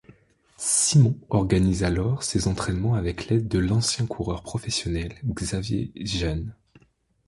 [0.57, 6.43] Simon organise alors ses entrainements avec l'aide de l'ancien coureur professionnel Xavier Jan.